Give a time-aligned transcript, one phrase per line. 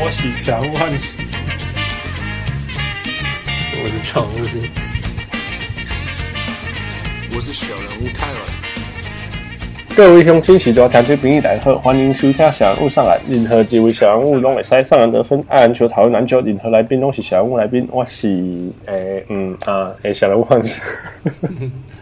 [0.00, 0.78] 波喜小人物，我
[3.86, 4.28] 是常务，
[7.34, 8.36] 我是小人物泰尔。
[9.94, 13.20] 各位乡亲喜多听众朋友大家好，欢迎收听小人物上篮。
[13.28, 17.86] 任何几位小人物拢会使上篮得分，爱篮球讨论篮球，任何来宾拢是小人物来宾。
[17.92, 18.26] 我是
[18.86, 20.80] 诶、欸、 嗯啊诶、欸、小人物汉史。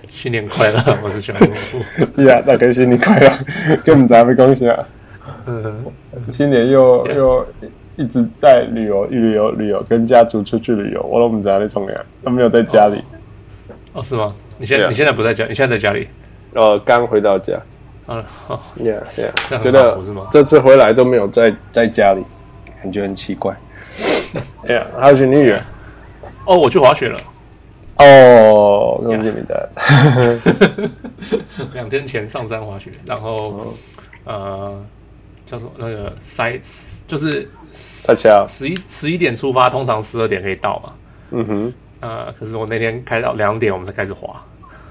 [0.09, 0.98] 新年快乐！
[1.02, 2.23] 我是小人物。
[2.23, 3.28] 呀，大家新年快乐！
[3.83, 4.87] 跟我们在没恭喜啊。
[5.46, 5.84] 嗯，
[6.30, 7.45] 新年又.又
[7.98, 11.02] 一直在旅游，旅游，旅游，跟家族出去旅游。
[11.02, 12.98] 我都不知道那冲凉，都没有在家里。
[13.93, 13.97] 哦，oh.
[13.97, 14.33] oh, 是吗？
[14.56, 15.45] 你现在.你现在不在家？
[15.47, 16.06] 你现在在家里？
[16.55, 17.61] 呃，刚回到家。
[18.06, 19.98] 啊，好，Yeah Yeah，觉得
[20.30, 22.23] 这次回来都没有在在家里，
[22.80, 23.53] 感觉很奇怪。
[24.65, 25.61] Yeah，还有去女儿。
[26.47, 27.17] 哦，我去滑雪了。
[27.97, 29.69] 哦，恭喜你的。
[31.75, 33.67] 两天前上山滑雪，然后、oh.
[34.25, 34.84] 呃。
[35.50, 35.70] 叫什么？
[35.78, 36.58] 那个塞
[37.06, 37.48] 就是
[38.06, 40.92] 大家十一十一点出发，通常十二点可以到嘛。
[41.30, 41.74] 嗯哼。
[42.00, 44.41] 呃，可是我那天开到两点，我们才开始滑。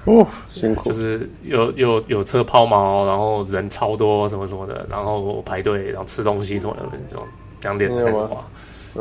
[0.05, 0.89] 哦，辛苦。
[0.89, 7.25] 就是有有有车抛锚，然后人超多，什么什么的，然后排队，然后吃东西什么的那种。
[7.63, 8.45] 两点才开始滑，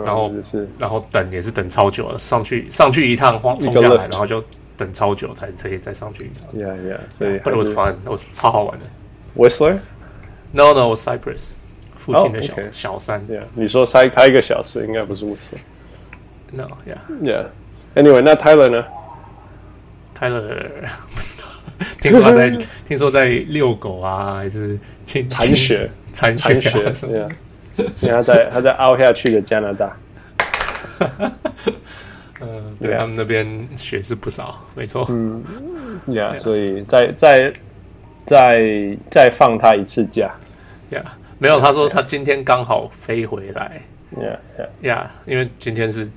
[0.02, 0.32] 然后
[0.78, 2.18] 然后等也是等超久了。
[2.18, 4.42] 上去上去一趟，晃冲下来，然后就
[4.78, 6.48] 等超久才可以再上去一趟。
[6.58, 6.98] Yeah, yeah.
[7.18, 7.92] 对，But it was fun.
[8.04, 8.86] It was 超好玩的。
[9.36, 9.78] Whistler。
[10.52, 11.50] No, no, Cypress，
[11.98, 12.72] 附近的小、oh, okay.
[12.72, 13.20] 小山。
[13.28, 15.58] Yeah，你说开开一个小时，应该不是 Whistler。
[16.52, 17.46] No, yeah, yeah.
[17.94, 18.84] Anyway，那 Tyler 呢
[20.18, 20.40] ？Tyler
[21.14, 21.48] 不知道，
[22.00, 22.50] 听说他在
[22.88, 24.78] 听说在遛狗啊，还是
[25.28, 27.28] 铲雪、铲雪、雪什么？
[28.00, 29.96] 因为他在他在凹下去的加拿大。
[32.40, 35.04] 嗯， 对他们那边雪是不少，没错。
[35.10, 35.44] 嗯
[36.06, 37.52] ，Yeah，所以在在。
[38.26, 40.30] 再再放他一次假，
[40.90, 41.04] 呀，yeah,
[41.38, 43.80] 没有，他说他今天刚好飞回来，
[44.20, 44.28] 呀
[44.58, 46.10] 呀呀，因为今天是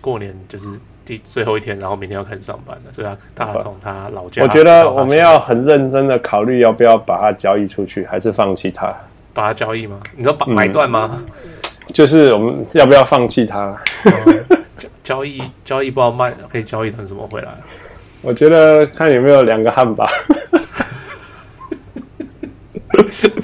[0.00, 0.68] 过年，就是
[1.04, 8.94] 第最后一天，然后明天要开始上班了，所以他他从他老家，我觉得我们要很认真的考虑要不要把它交易出去，还是放弃它？
[9.34, 10.00] 把它交易吗？
[10.16, 11.26] 你说把买断吗、嗯？
[11.92, 13.76] 就是我们要不要放弃他？
[15.02, 17.48] 交易交易不知道卖可以交易成什么回来？
[18.20, 20.06] 我觉得看有没有两个汉堡。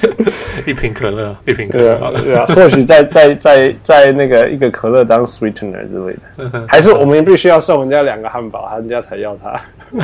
[0.66, 9.60] 一瓶可乐，一瓶可乐，对啊，或许在在在在那个一个可乐当 sweetener 之类的，还是我们必须要送人家两个汉堡，人家才要它。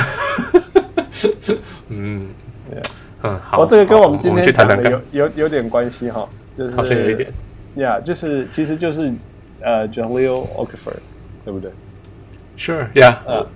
[1.89, 2.29] 嗯，
[3.23, 7.29] 嗯，好，哦，这个跟我们今天讲的有有有点关系哈，就是好像有一点。
[7.77, 9.13] Yeah，，就是其实就是
[9.61, 10.95] 呃，Jahlil Okafor，
[11.45, 11.71] 对不对
[12.59, 13.47] ？Sure，yeah，呃，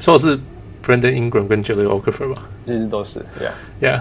[0.00, 0.36] 说的是
[0.84, 2.42] Brandon Ingram 跟 Jahlil Okafor 吧？
[2.64, 3.20] 其实都是
[3.80, 4.00] ，yeah，yeah。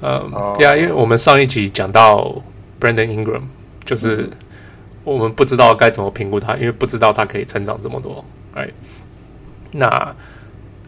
[0.00, 2.40] 嗯，对啊，因为我们上一集讲到
[2.80, 3.42] Brandon Ingram，
[3.84, 4.30] 就是
[5.02, 8.70] 我们不知道该怎么评估他，因为不知道他可以成长这么多，，right？，
[9.72, 10.14] 那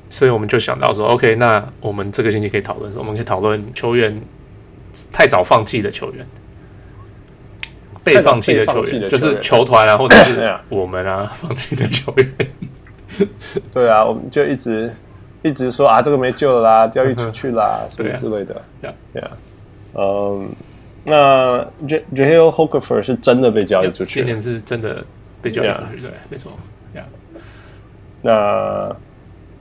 [0.09, 4.21] 所以我们就想到说，OK，那我们这个星期可以讨论，我们可以讨论球员
[5.11, 6.25] 太早放弃的球员，
[8.05, 12.33] 被放弃的球员，就是球团啊，或者是我们啊 放弃的球员。
[13.75, 14.95] 对啊，我们就一直。
[15.43, 18.63] 一直说啊，这个没救了啦，交易出去啦，什么之类的。
[18.81, 19.31] 对呀，
[19.95, 20.49] 嗯，
[21.05, 21.59] 那
[22.15, 25.03] Jahlil Okafor 是真的被交易出去，今年是真的
[25.41, 26.53] 被交易出去，对，没错。
[26.95, 27.05] 呀，
[28.21, 28.97] 那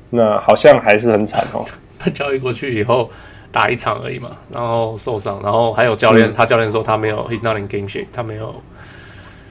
[0.09, 1.65] 那好像还是很惨哦。
[1.97, 3.09] 他交易过去以后
[3.51, 8.53] 打一场而已嘛，然后受伤，然后还有教练，他教练说他没有，He's not in game shape，他没有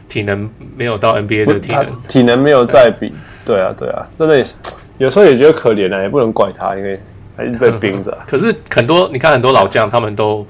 [0.08, 3.12] 体能，没有到 NBA 的体能，体能没有再比。
[3.44, 4.54] 对啊，对啊，真的也是。
[4.98, 7.00] 有时候也觉得可怜啊，也不能怪他，因为
[7.36, 8.16] 还一直被 冰着。
[8.26, 10.46] 可是很多，你看很多老将，他们都，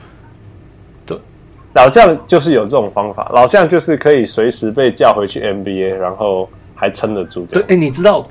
[1.06, 1.20] 都
[1.74, 7.46] 老将就是有这种方法，老将就是可以随时被叫回去 NBA，然后还撑得住。
[7.46, 8.26] 对，哎，你知道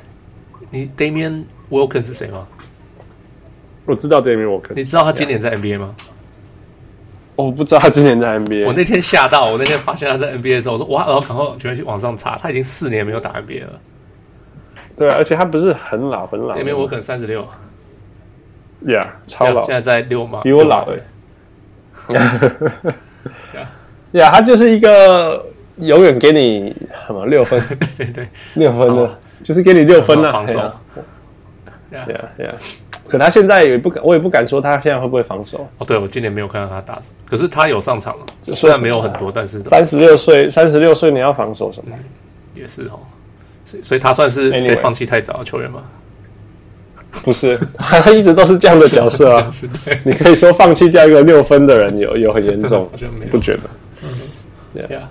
[0.70, 2.48] 你 Damian Wilkins 是谁吗？
[3.86, 4.74] 我知道 Damian Wilkins。
[4.76, 5.96] 你知道他今年在 NBA 吗？
[7.36, 8.66] 我不知道他今年在 NBA。
[8.66, 13.80] 我那天吓到，我那天发现他在 NBA 的时候，我说哇，然后赶快就去网上查，他已经四年没有打 NBA 了。
[14.98, 17.48] 对，而且他不是很老很老，因为我可能三十六，
[18.88, 20.86] 呀，超老，现在在六嘛，比我老
[22.08, 22.14] 哎，
[23.54, 23.70] 呀，
[24.12, 25.46] 呀，他就是一个
[25.78, 27.62] 永远给你什么六分，
[27.98, 30.74] 对对，六分的，就是给你六分的防守，呀。
[31.92, 32.52] 呀，
[33.08, 35.66] 可他现在也不敢，我也不敢说他现在会不会防守。
[35.78, 41.96] 哦，对，我今年没有看到他打，可是他有上场了，虽然没有很多，但是三十六岁，三十六岁你要防守什么？
[42.54, 43.00] 也是哦。
[43.82, 45.84] 所以他算是被放弃太早的球员吗
[47.24, 49.50] 不是， 他一直都是这样的角色啊。
[50.04, 52.88] 你可以说放弃掉一个六分的人有有很严重，
[53.32, 54.82] 不觉得？
[54.88, 55.02] 对呀。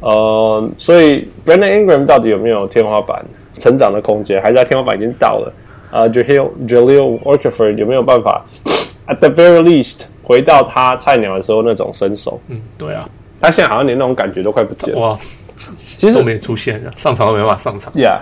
[0.00, 3.22] 呃，所以 Brandon Ingram 到底有没有天花板
[3.54, 5.52] 成长的空间，还是他天花板已经到了？
[5.90, 8.44] 啊、uh, Jahlil Jahlil Okafor 有没有办法
[9.08, 12.40] at the very least 回到他菜鸟的时候那种身手？
[12.48, 13.06] 嗯，对啊，
[13.40, 15.00] 他现在好像连那种感觉都快不见了。
[15.00, 15.18] 哇，
[15.96, 17.92] 其实都没出现了，上场都没办法上场。
[17.92, 18.20] Yeah，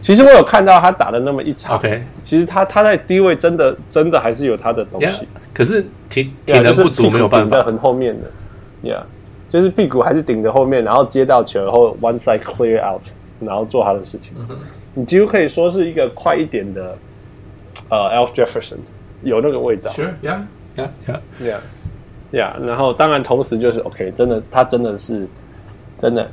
[0.00, 1.76] 其实我有看到他打的那么一场。
[1.76, 5.06] OK，其实他他在低位真的真的还是有他的东西。
[5.06, 7.62] Yeah, 可是体体能不足没有办法。
[7.62, 8.30] 很后面的
[8.82, 9.02] ，Yeah，
[9.48, 13.02] 就是屁股还是顶着后面，然后接到球后 one side clear out，
[13.40, 14.34] 然后做他的事情。
[14.38, 14.46] 嗯
[14.94, 16.98] 你几乎可以说是一个快一点的，
[17.88, 18.78] 呃 Alf Jefferson
[19.22, 19.92] 有那个味道。
[19.92, 22.66] Sure，Yeah，Yeah，Yeah，Yeah。
[22.66, 25.28] 然后当然同时就是 OK，真的他真的是
[26.00, 26.28] 真的。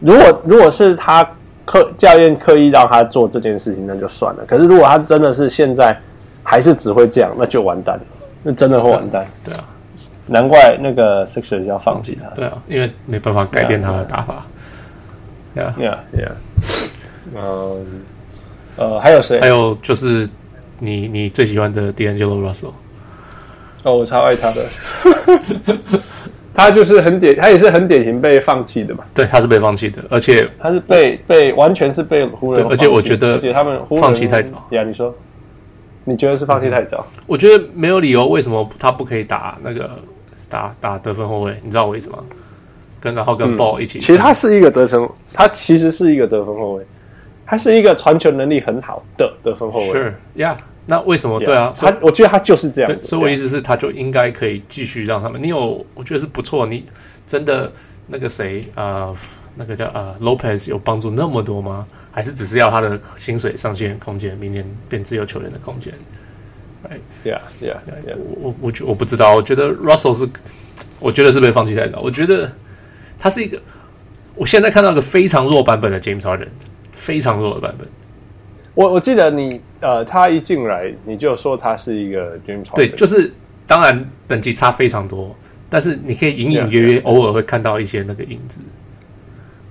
[0.00, 1.28] 如果如果是他
[1.64, 4.44] 刻教练刻意让他做这件事情，那就算了。
[4.46, 5.96] 可是如果他真的是现在
[6.42, 8.02] 还是只会这样，那就完蛋了，
[8.42, 9.26] 那真的会完蛋。
[9.44, 9.64] 对啊，
[10.26, 12.28] 难怪那个 Sixers 要放弃他。
[12.34, 14.46] 对啊，因为没办法改变他的打法。
[15.56, 16.32] Yeah，Yeah，Yeah。
[17.34, 18.02] 嗯，
[18.76, 19.40] 呃，还有谁？
[19.40, 20.28] 还有就是
[20.78, 22.72] 你你最喜欢的 D'Angelo Russell。
[23.82, 24.64] 哦，我超爱他的。
[26.58, 29.04] 他就是很典，他也是很典型被放弃的嘛。
[29.14, 32.66] 对，他是被放弃的，而且他是被被完全是被湖人。
[32.68, 34.66] 而且我觉得，而且他们放弃太早。
[34.70, 35.14] 呀，你说？
[36.04, 37.06] 你觉得是放弃太早？
[37.28, 39.88] 我觉得没有理由，为什么他不可以打那个
[40.48, 41.54] 打打得分后卫？
[41.62, 42.18] 你知道我为什么？
[43.00, 44.00] 跟然后跟 Ball 一起。
[44.00, 46.84] 其实他是一个得分，他其实是一个得分后卫。
[47.46, 49.90] 他是一个传球能力很好的得分后卫。
[49.92, 50.56] 是呀，
[50.90, 51.38] 那为什么？
[51.38, 53.00] 对啊，他我觉得他就是这样。
[53.00, 55.42] 所以我意思是，他就应该可以继续让他们。
[55.42, 56.64] 你有，我觉得是不错。
[56.64, 56.82] 你
[57.26, 57.70] 真的
[58.06, 59.14] 那个谁啊，
[59.54, 61.86] 那个叫啊 Lopez 有帮助那么多吗？
[62.10, 65.92] 还是只是要他的薪水上限空间，明年变自由球员的空间？
[66.88, 68.16] 哎，Yeah，Yeah，Yeah。
[68.40, 69.34] 我我觉我不知道。
[69.34, 70.26] 我觉得 Russell 是，
[71.00, 72.00] 我觉得是被放弃太早。
[72.00, 72.50] 我觉得
[73.18, 73.60] 他是一个，
[74.34, 76.48] 我现在看到一个非常弱版本的 James Harden。
[76.92, 77.86] 非常弱的版本。
[78.74, 82.74] 我我记得你呃，他一进来你就说他是一个 James Harden。
[82.74, 83.32] 对，就是
[83.66, 85.34] 当然等级差非常多，
[85.68, 88.60] 但是你可以隐隐约约偶尔会看到一些那个影子。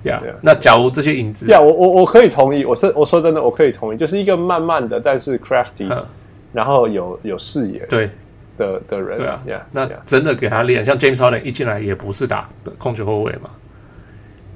[0.03, 6.05] 呀、yeah, yeah, yeah，那假如这些影子，呀、yeah,，我我我可以同意，我是我说真的，我可以同意，就是一个慢慢的，但是 crafty，、嗯、
[6.53, 8.09] 然后有有视野对
[8.57, 9.17] 的的人。
[9.17, 13.49] 对啊那真的给他练，像 James Harden 一进来也不是打控球后卫嘛。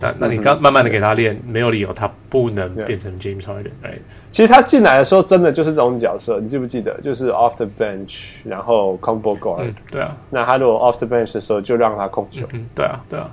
[0.02, 3.72] 那那你刚慢慢的给他练，没有理由他不能变成 James Harden。
[3.84, 3.94] 哎，
[4.30, 7.00] 其实他进来的时候真的就是这种角色，你记不记得？
[7.02, 9.76] 就是 off the bench，然后 combo guard、嗯。
[9.92, 10.18] 对啊。
[10.30, 12.46] 那他如果 off the bench 的时候，就让他控球。
[12.54, 13.30] 嗯，对啊，对啊。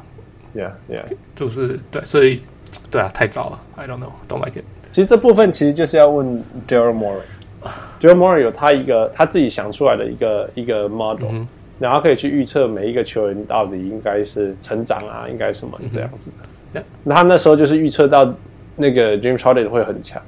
[0.54, 1.04] Yeah, yeah，
[1.34, 2.40] 就是对，所以
[2.90, 3.60] 对啊，太早了。
[3.76, 4.64] I don't know, don't like it。
[4.90, 7.20] 其实这部分其实就是要问 Daryl Morey。
[8.00, 11.46] Daryl Morey 有他一个他自己想出来的一个一个 model，、嗯、
[11.78, 16.48] 然后可以去预测每一个球员到底应该是成长啊，应该什么这样子的。
[17.08, 18.32] 他那时候就是预测到
[18.76, 20.20] 那个 James Harden 会很强，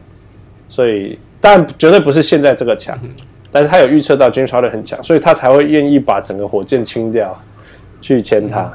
[0.69, 2.99] 所以但绝对不是现在这个强，
[3.53, 7.39] 但是他有预测到 James Harden 很强，所以他才会愿意把整个火箭清掉，
[8.01, 8.73] 去签他。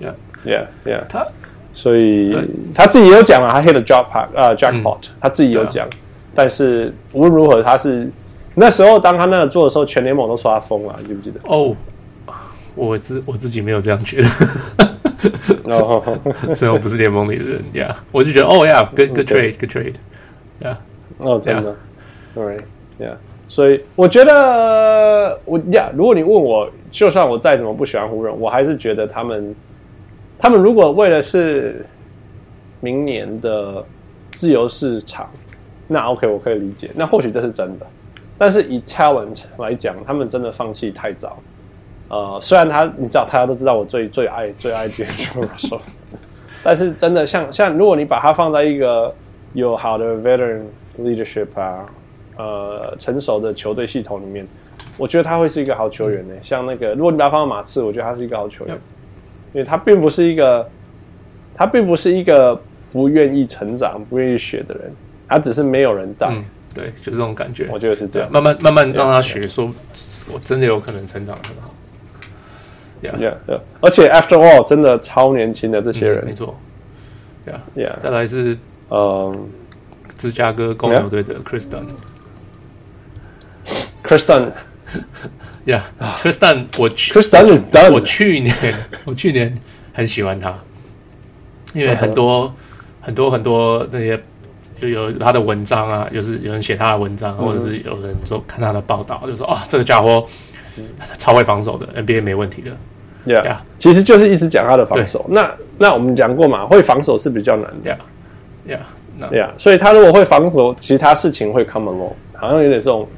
[0.00, 0.12] Yeah,
[0.44, 1.00] yeah, yeah.
[1.08, 1.26] 他
[1.74, 2.36] 所以
[2.74, 5.88] 他自己有讲啊，他 hit the jackpot 啊 jackpot，他自己有讲。
[6.34, 8.10] 但是无论如何，他是
[8.54, 11.40] 那时候当他那个做的时候，全联盟都说他疯了，你记不记得？
[11.44, 11.74] 哦，
[12.74, 14.28] 我自我自己没有这样觉得。
[15.64, 16.02] 哦，
[16.54, 20.76] 所以我不是联盟里的人，Yeah，我就觉得，哦，Yeah，good good trade，good trade，Yeah，
[21.18, 21.74] 哦，真的
[22.36, 23.14] ，Alright，Yeah，
[23.48, 29.54] 所以我觉得，我呀，如果你问我，就算我再怎么不喜欢湖人，我还是觉得他们，
[30.38, 31.84] 他们如果为了是
[32.80, 33.84] 明年的
[34.32, 35.30] 自由市场，
[35.88, 37.86] 那 OK，我可以理解，那或许这是真的，
[38.36, 41.38] 但是以 talent 来讲，他们真的放弃太早。
[42.08, 45.80] 呃，虽然他，你知道，大家都知道我最最爱最爱 D'Angelo Russell，
[46.62, 49.12] 但是真的像像，如果你把他放在一个
[49.54, 50.62] 有好的 veteran
[51.00, 51.86] leadership 啊，
[52.36, 54.46] 呃，成熟的球队系统里面，
[54.96, 56.34] 我觉得他会是一个好球员呢。
[56.42, 58.74] 像那个，如果你把他放到马刺，我觉得他是一个好球员，
[59.52, 60.68] 因为他并不是一个，
[61.56, 62.60] 他并不是一个
[62.92, 64.92] 不愿意成长、不愿意学的人，
[65.28, 66.28] 他只是没有人带。
[66.30, 66.44] 嗯
[66.74, 67.66] 对，就这种感觉。
[67.72, 69.72] 我觉得是这样，慢慢慢慢让他学，说
[70.30, 71.70] 我真的有可能成长很好。
[73.02, 73.38] Yeah.
[73.80, 76.58] 而且 After all，真的超年轻的这些人，嗯、没错。
[77.46, 77.96] Yeah, yeah.
[77.98, 78.58] 再来是
[78.90, 79.48] 嗯，
[80.16, 81.84] 芝加哥公牛队的 Kris Dunn。
[84.02, 84.24] Kris
[85.66, 87.92] Dunn，Yeah，Kris Dunn，我去，Kris Dunn is done。
[87.92, 88.54] 我去年，
[89.04, 89.56] 我去年
[89.92, 90.58] 很喜欢他，
[91.74, 92.52] 因为很多、uh.
[93.02, 94.20] 很多很多那些
[94.80, 97.44] 有有他的文章啊，就是有人写他的文章，uh.
[97.44, 100.26] 或者是有人说看他的报道，就说啊、哦，这个家伙。
[100.98, 102.70] 他超会防守的，NBA 没问题的。
[103.26, 103.56] Yeah，, Yeah.
[103.78, 105.26] 其实就是一直讲他的防守。
[105.28, 107.98] 那那我们讲过嘛，会防守是比较难的。
[108.66, 108.78] Yeah，Yeah，
[109.18, 113.08] 那 Yeah，所以他如果会防守，其他事情会 come along，好像有点这种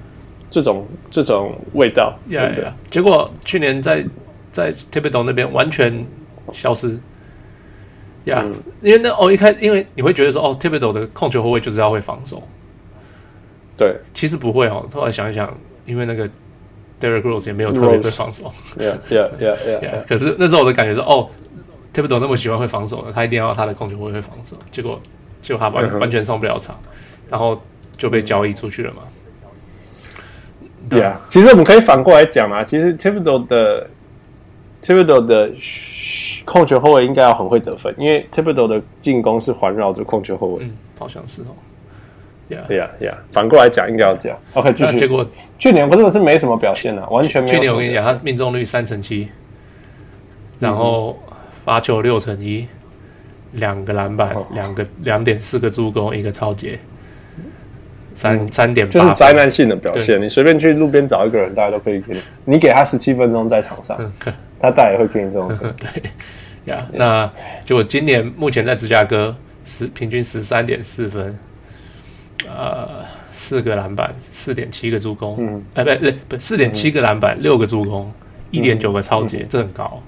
[0.50, 2.18] 这种这种味道。
[2.28, 2.72] Yeah，对 yeah.
[2.90, 4.02] 结果去年在
[4.50, 6.06] 在 Thibodeau 那边完全
[6.52, 6.98] 消失。
[8.24, 12.42] Yeah，、嗯、因为那哦一开，因为你会觉得说哦 Thibodeau 的控球后卫就是要会防守。
[13.76, 14.88] 对，其实不会哦。
[14.92, 15.54] 后来想一想，
[15.86, 16.28] 因为那个
[17.00, 18.52] Derrick Rose 也没有特别会防守。
[18.78, 20.04] Yeah，Yeah，Yeah，Yeah。
[20.08, 21.28] 可是那时候我的感觉是，哦
[21.94, 24.56] ，Thibodeau 那么喜欢会防守的，他一定要他的控球会会防守。
[24.70, 25.00] 结果，
[25.40, 26.78] 结果他完、嗯、完全上不了场，
[27.28, 27.60] 然后
[27.96, 29.02] 就被交易出去了嘛。
[30.88, 33.86] 对啊，其实我们可以反过来讲啊，其实 Thibodeau 的
[34.82, 35.50] Thibodeau 的
[36.44, 40.64] 控球后卫应该要很会得分，因为 Thibodeau 的进攻是环绕着控球后卫。
[40.64, 41.54] 嗯，好像是哦。
[42.48, 44.38] 对呀，对呀，反过来讲应该要这样。
[44.54, 44.98] OK，继续。
[44.98, 45.28] 结果
[45.58, 47.54] 去年真的是没什么表现啊，完全没有。
[47.54, 49.28] 去年我跟你讲，他命中率三成七，
[50.58, 51.18] 然后
[51.64, 52.66] 罚球六成一，
[53.52, 56.78] 两个篮板，两个两点四个助攻，一个超截，
[58.14, 60.18] 三三点八，就是灾难性的表现。
[60.20, 62.20] 你随便去路边找一个人，大家都可以给你。
[62.46, 63.98] 你给他十七分钟在场上，
[64.58, 65.48] 他大概也会给你这种。
[65.76, 66.02] 对
[66.72, 67.30] 呀，那
[67.66, 71.38] 结果今年目前在芝加哥十平均十三点四分。
[72.46, 78.10] 呃，四个篮板，四点七个助攻，嗯，哎，不对，不，四点七个篮板，六个助攻，
[78.52, 80.00] 一点九个超截，这很高，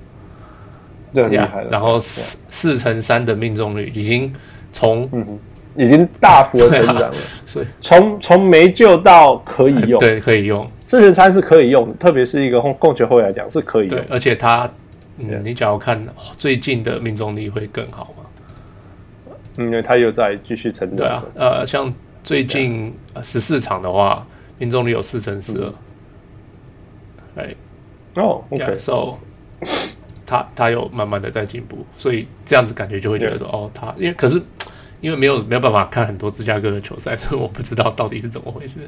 [1.13, 1.65] 这很厉害。
[1.69, 4.33] 然后四四乘三的命中率已经
[4.73, 5.39] 从，嗯，
[5.77, 14.71] 已经大幅的成长了， 所以从从没救到可以用，对，可以用，四乘三是可以用，特别是一个控控球后卫来讲是可以用，而且他，
[15.19, 16.01] 嗯，你只要看
[16.39, 21.93] 最近的命中率会更好嘛，嗯，因为他又在继续成长，对啊，呃，像。
[22.23, 24.27] 最近十四场的话，
[24.59, 27.43] 命中率有四成四二。
[27.43, 27.55] 哎，
[28.17, 29.15] 哦，OK，So，
[30.27, 34.41] 他他有慢慢的在进步，所以这样子感觉就会觉得说，哦，他因为可是
[35.01, 38.81] 因为没有没有办法看很多芝加哥的球赛，所以我不知道到底是怎么回事。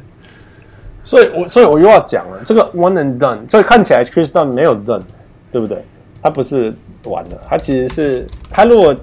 [1.05, 5.03] 所以我所以我又要讲了，这个 one and done，所以看起来 Chris Dunn 没有 done，
[5.51, 5.83] 对不对？
[6.21, 6.75] 他不是
[7.05, 8.95] 完了，他其实是他如果。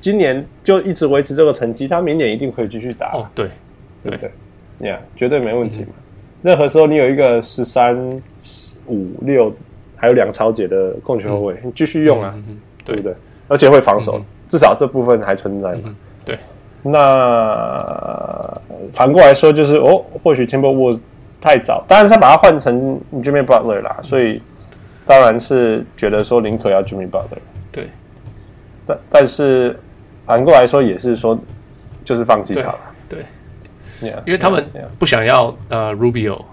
[0.00, 3.12] 今年就一直维持这个成绩，他明年一定可以继续打。
[3.14, 3.48] 哦，对，
[4.04, 4.30] 对不对？
[4.88, 5.88] 呀，yeah, 绝对没问题嘛。
[5.88, 6.02] 嗯、
[6.42, 7.98] 任何时候你有一个十三
[8.86, 9.52] 五六，
[9.96, 13.12] 还有两抄截的控球后卫，嗯、你继续用啊，嗯、对不对？
[13.48, 15.80] 而且会防守，嗯、至少这部分还存在嘛。
[15.86, 16.38] 嗯、对。
[16.80, 18.56] 那
[18.92, 21.00] 反过来说，就是哦，或许 Timberwolves
[21.40, 24.40] 太早，当然他把它换成 Jimmy Butler 啦，嗯、所以
[25.04, 27.40] 当然是觉得说宁可要 Jimmy Butler。
[27.72, 27.88] 对。
[28.86, 29.76] 但但是。
[30.28, 31.36] 反过来说也是说，
[32.04, 32.78] 就是放弃他了。
[33.08, 33.24] 对，
[33.98, 34.62] 对 yeah, 因为他们
[34.98, 36.44] 不想要.呃 Rubio，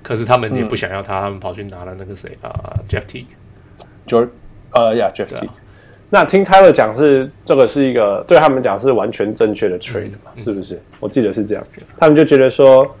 [0.00, 4.28] 可是他们也不想要他，嗯、他们跑去拿了那个谁啊、呃、Jeff Teague，George
[4.74, 5.48] 呃呀 Jeff Teague。
[6.08, 10.30] 那听 Tyler 讲是这个是一个对他们讲是完全正确的 trade 嘛？
[10.36, 10.80] 嗯、是不是？
[11.00, 11.66] 我记得是这样。
[11.76, 12.96] 嗯、他们就觉得说，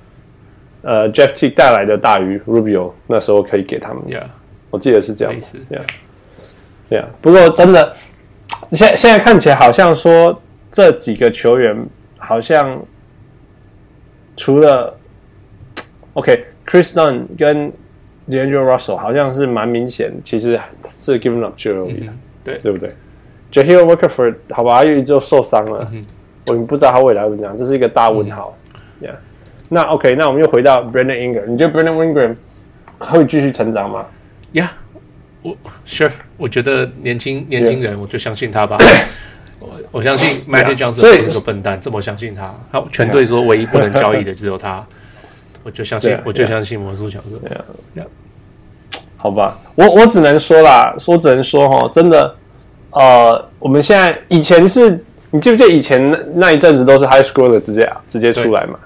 [0.82, 4.02] 呃 Jeff Teague 带来的大于 Rubio，那时候可以给他们。
[4.70, 5.40] 我记得是这样。
[5.40, 5.56] 子。
[5.70, 5.86] Yeah,
[6.90, 7.04] yeah.
[7.22, 7.94] 不过真的。
[8.72, 10.40] 现现在看起来好像说
[10.72, 11.76] 这几个球员
[12.18, 12.80] 好像
[14.36, 14.96] 除了
[16.14, 17.72] OK，Chris Dunn 跟
[18.28, 20.60] D'Angelo Russell 好像是蛮明显，其实
[21.00, 22.08] 是 giving up too early，
[22.42, 22.90] 对对不对
[23.50, 26.04] j a h i l Workerford 好吧，因为就受伤了，嗯、
[26.48, 28.56] 我们不知道他未来会怎样，这是一个大问号。
[29.00, 29.14] 嗯、yeah，
[29.68, 32.36] 那 OK，那我们又回到 Brandon Ingram，你觉得 Brandon Ingram
[32.98, 34.06] 会继续成长吗
[34.52, 34.68] ？Yeah。
[35.44, 38.78] 我 Sure，我觉得年轻年轻人，我就相信他吧。
[39.60, 42.52] 我我相信 Magic Johnson 不是个笨蛋，这么相信他。
[42.72, 44.84] 他全队说唯一不能交易的只有他，
[45.62, 48.04] 我就相信，我就相信魔术强森。
[49.16, 52.34] 好吧，我我只能说啦，说只能说哈，真的，
[52.90, 54.90] 呃，我们现在以前是
[55.30, 58.78] 你记不记得以前那那一阵子都是 High School 的直接直接出来嘛？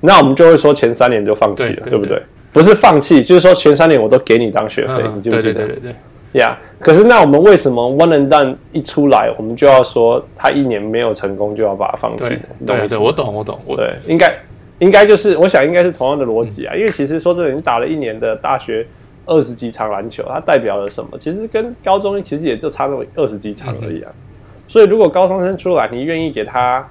[0.00, 2.22] 那我们就会说前三年就放弃了，对不对？
[2.52, 5.54] 不是放弃，就是说前三年我都给你当学费，嗯、你记不记得？
[5.54, 5.94] 对对对
[6.32, 6.58] 对呀。
[6.80, 12.28] Yeah, 可是那我们为什么 One and Done 一出来，我们就要说他一年没有成功就要把它放弃？
[12.66, 13.58] 对对对，我懂我懂。
[13.64, 14.34] 我对，应该
[14.78, 16.74] 应该就是我想应该是同样的逻辑啊。
[16.74, 18.86] 嗯、因为其实说真的，你打了一年的大学
[19.26, 21.18] 二十几场篮球，它代表了什么？
[21.18, 24.10] 其实跟高中其实也就差那么二十几场而已啊。
[24.12, 24.18] 嗯、
[24.66, 26.84] 所以如果高中生出来，你愿意给他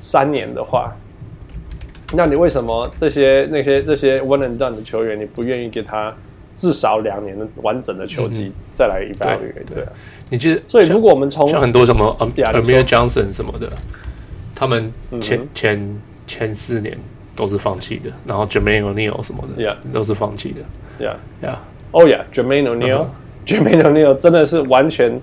[0.00, 0.90] 三年的话。
[2.12, 6.14] 那你为什么这些那些这些 one and done 的球员，你不愿意给他
[6.56, 9.74] 至少两年的完整的球季再来 evaluate？
[9.74, 9.92] 对啊，
[10.30, 10.62] 你觉得？
[10.68, 13.70] 所以如果我们从像很多什么 Amir Johnson 什么的，
[14.54, 16.96] 他们前前前四年
[17.34, 19.74] 都是放弃的，然后 Jermaine O'Neal 什么的，yeah。
[19.92, 21.16] 都是放弃的，yeah。
[21.42, 25.20] Yeah，oh yeah，Jermaine O'Neal，Jermaine O'Neal 真的是完全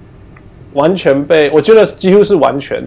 [0.73, 2.83] 完全被，我觉得几乎是完全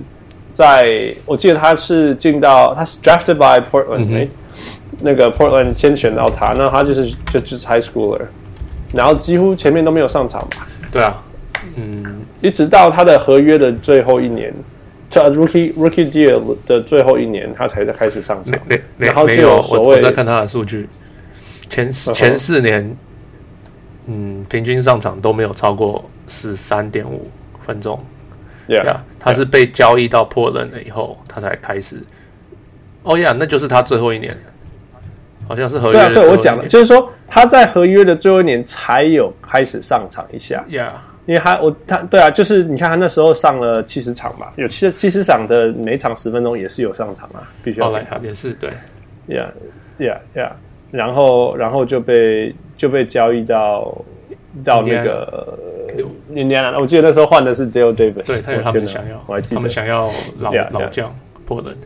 [0.57, 4.27] 在，我记得他是进到他是 drafted by Portland，、嗯、
[5.03, 8.23] 那个 Portland 先选到他，那他就是就就是 high schooler，
[8.95, 10.67] 然后几乎前面都没有上场吧？
[10.91, 11.23] 对啊，
[11.77, 14.51] 嗯，一直到他的合约的最后一年，
[15.11, 18.55] 叫 rookie rookie deal 的最后一年，他才在开始上场。
[18.67, 20.89] 没没然后没有，我我在看他的数据，
[21.69, 22.97] 前前四年。
[24.09, 27.29] 嗯，平均上场都没有超过十三点五
[27.67, 27.99] 分钟。
[28.69, 32.03] Yeah, yeah，他是被交易到波伦了以后，他才开始。
[33.03, 34.37] 哦呀，那就是他最后一年，
[35.49, 36.15] 好像是合约的。
[36.15, 40.65] 对啊，对我讲了，就是说他在合约的最后一年才有开始上场一下。
[40.69, 40.91] Yeah，
[41.27, 47.87] 因为他我他对啊，就是你看他那时候上了七十场吧，有七七十场的每场十分钟也是有上场啊，必须要。
[47.87, 48.71] 后来他也是对。
[49.29, 50.51] Yeah，Yeah，Yeah，
[50.91, 52.55] 然后然后就被。
[52.79, 53.91] 就被交易到
[54.65, 55.59] 到那个
[56.35, 59.57] 印第安纳，我记得那时候换的是 Dale Davis，对，他们想要，我还记得。
[59.57, 61.15] 他们想要老老将
[61.47, 61.77] Portland，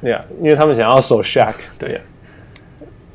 [0.00, 1.90] 对呀，因为他们想要守 Shaq，对。
[1.90, 2.00] 呀，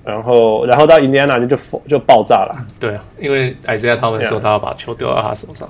[0.03, 1.57] 然后然后到印第安纳就就
[1.87, 5.67] 就爆炸了，对啊，因为 Isiah 他们说他要把球丢到他手上。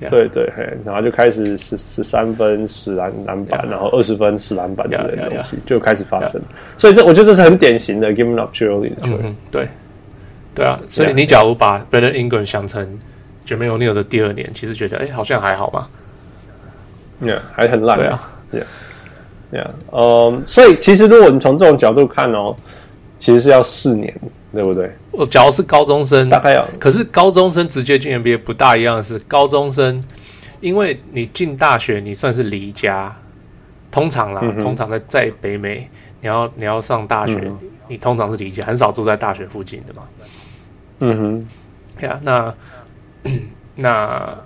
[0.00, 0.10] Yeah.
[0.10, 0.52] 对对，
[0.84, 6.42] 然后就开始十十三分十篮篮板，然后二十分十篮板之类的东西就开始发生，
[6.76, 9.68] 所以这我觉得这是很典型的 giving up too early 的球员，对。
[10.54, 12.98] 对啊，所以你假如把 Brandon Ingram 想成
[13.46, 15.88] Jermaine O'Neal 的第二年，其实觉得哎，好像还好吧
[17.22, 17.96] ？Yeah，还很烂。
[17.96, 22.54] 对啊，Yeah，Yeah，嗯，所以其实如果你从这种角度看哦，
[23.18, 24.14] 其实是要四年，
[24.52, 24.90] 对不对？
[25.10, 26.66] 我假如是高中生，大概要。
[26.78, 30.02] 可是高中生直接进 NBA 不大一样的是，高中生
[30.60, 33.14] 因为你进大学，你算是离家，
[33.90, 35.88] 通常啦，嗯、通常在在北美，
[36.20, 40.02] 你要你要上大学，嗯、你通常是理解，很少住在大学附近的嘛。
[41.00, 41.18] 嗯
[41.98, 42.54] 哼，呀、yeah，那
[43.74, 44.38] 那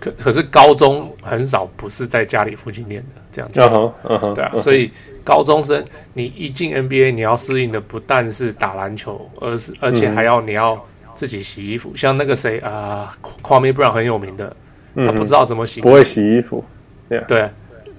[0.00, 4.90] 可可是高中很少不是在家里附近念的，这样子，嗯嗯哼，对啊，所以
[5.24, 10.82] 高中生你一进 NBA，你要适应的不但是打篮球，而是而且还要你要
[11.14, 11.90] 自己洗衣服。
[11.90, 14.56] 嗯、像那个谁啊，Kwame Brown 很有名的，
[14.94, 16.64] 他不知道怎么洗，不会洗衣服，
[17.08, 17.50] 对，对，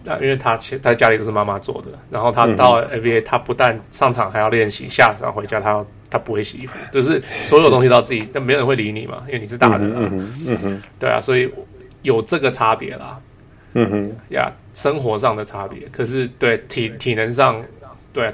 [0.08, 5.86] 啊，因为他在家里都是妈妈做的，然后他到 NBA，他不但上场还要练习，下场回家他要。
[6.12, 10.00] 他不会洗衣服，就是所有东西都要自己，但没有人会理你嘛，因为你是大人啊。
[10.02, 11.48] 嗯哼，嗯哼，对啊，所以
[12.02, 13.16] 有这个差别啦。
[13.74, 17.64] 嗯哼，呀，生活上的差别，可是对体体能上，
[18.12, 18.34] 对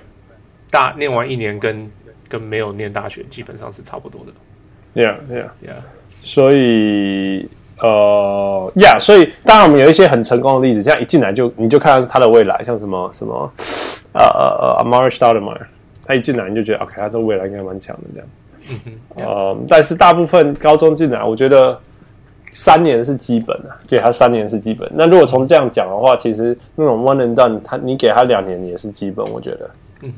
[0.71, 1.91] 大念完一年跟
[2.29, 5.01] 跟没有念大学基本上是差不多的。
[5.01, 5.81] Yeah，Yeah，Yeah。
[6.21, 7.45] 所以
[7.79, 13.51] 呃，Yeah，所以当然我们有一些很成功的例子，这样一进来就你就看到是他的未来，像什么什么
[14.13, 15.65] 呃呃呃 Amari Stoudemire，。
[16.07, 18.27] 他一进来你就觉得，OK，他这未来应该蛮强的这样。
[18.69, 21.77] 嗯哼，呃，但是大部分高中进来，我觉得
[22.51, 24.89] 三年是基本的，给他三年是基本。
[24.93, 29.69] 那如果从这样讲的话，其实那种 one and done，他你给他两年也是基本，我觉得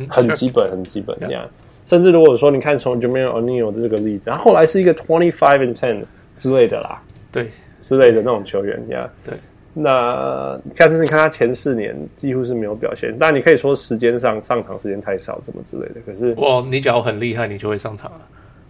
[0.10, 1.44] 很基本，很基本这样。
[1.86, 6.04] 甚至如果说你看从 Jermaine O'Neal 的这个例子，然后后来是一个 twenty five and ten
[6.38, 7.50] 之类的啦，对，
[7.82, 9.34] 之类的那种球员呀，对。
[9.80, 16.02] 那但是你看他前四年几乎是没有表现，但你可以说时间上上场时间太少，什么之类的。
[16.04, 18.22] 可是哇，你只要很厉害，你就会上场了。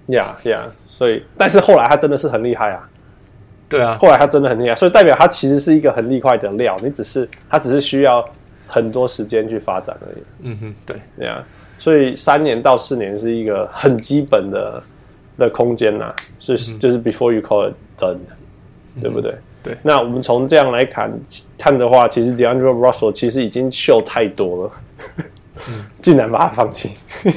[0.08, 2.90] 呀呀，所以但是后来他真的是很厉害啊。
[3.70, 6.76] 对啊，后来他真的很厉害，所以代表他其实是一个很厉害的料。
[6.84, 8.28] 你只是他只是需要
[8.68, 10.24] 很多时间去发展而已。
[10.42, 11.42] 嗯哼，对呀，
[11.78, 14.84] 所以三年到四年是一个很基本的
[15.38, 18.20] 的空间呐，是、嗯、就是 before you call it done，、嗯、
[19.02, 19.34] 对不对？
[19.64, 21.12] 对，那我们从这样来看
[21.58, 24.72] 看的话，其实 DeAndre Russell 其实已经秀太多了，
[25.70, 26.92] 嗯， 竟然把他放弃。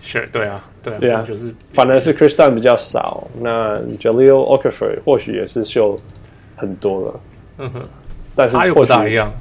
[0.00, 5.98] 是，对啊，对啊，对啊，就是反而是 Dunn 比较少，那 Jaleel Okafor 或许也是秀
[6.56, 7.20] 很多了，
[7.58, 7.88] 嗯哼，
[8.34, 9.32] 但是他又不大一样，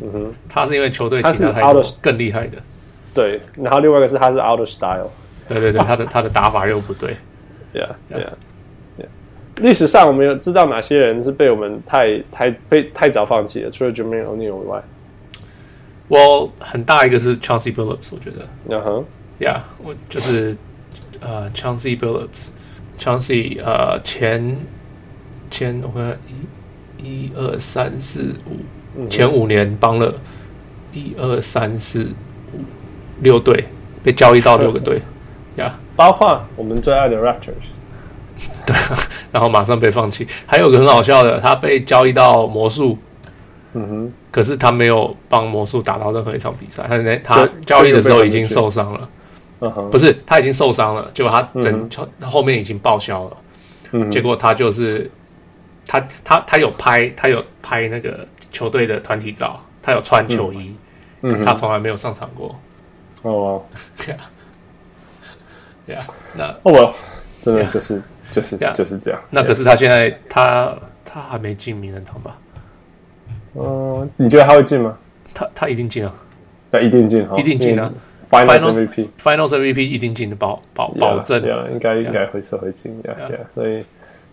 [0.00, 2.58] 嗯哼，他是因为球队他是 out 更厉害的，
[3.12, 5.10] 对，然后另外一个是他是 out of style，
[5.48, 7.16] 对对对，他的他的打法又不对，
[7.72, 8.32] 对啊，对啊。
[9.64, 13.70] 历史上我们有知道哪些人是被我们太太被太早放弃了？
[13.70, 14.82] 除了 Jermaine O'Neal 以外，
[16.08, 19.04] 我很大一个是 Chauncey Billups，我觉得，嗯哼
[19.40, 20.54] ，Yeah，我就是
[21.20, 24.54] 呃 Chauncey Billups，Chauncey 呃前
[25.50, 26.18] 前我看
[27.00, 28.34] 一一二三四
[28.94, 30.14] 五前五年帮了
[30.92, 32.04] 一二三四
[32.52, 32.60] 五
[33.22, 33.64] 六队
[34.02, 35.00] 被交易到六个队，
[35.56, 37.72] Yeah，包括我们最爱的 Raptors。
[38.66, 38.74] 对，
[39.34, 40.24] 然后马上被放弃。
[40.46, 42.96] 还有个很好笑的，他被交易到魔术，
[43.72, 46.84] 嗯哼，可是他没有帮魔术打到任何一场比赛。
[46.88, 49.08] 他他交易的时候已经受伤了，
[49.58, 51.90] 嗯哼，不是他已经受伤了，结果他整
[52.22, 53.36] 后面已经报销了。
[53.90, 55.10] 嗯，结果他就是
[55.84, 60.72] 他他他有拍他有拍那个球队的团体照，他有穿球衣，
[61.22, 62.54] 嗯、可是他从来没有上场过。
[63.22, 63.60] 哦，
[63.98, 64.30] 对啊，
[65.86, 66.02] 对啊，
[66.36, 66.94] 那哦，
[67.42, 69.20] 真的就是就是就是这样。
[69.30, 72.36] 那可是他现在他他还没进名人堂吧？
[73.54, 74.96] 嗯，你觉得他会进吗？
[75.32, 76.12] 他他一定进啊，
[76.70, 77.92] 他一定进，一定进啊。
[78.30, 81.40] Finals MVP，Finals MVP 一定进的保保保证，
[81.72, 83.14] 应该应该会是会进的，
[83.54, 83.84] 所以